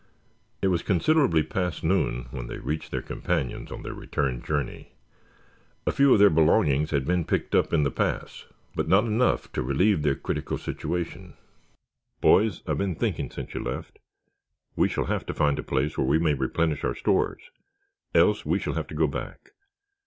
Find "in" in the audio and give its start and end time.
7.71-7.83